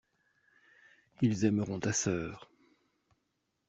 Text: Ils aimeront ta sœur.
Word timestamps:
Ils 1.21 1.45
aimeront 1.45 1.79
ta 1.79 1.93
sœur. 1.93 2.49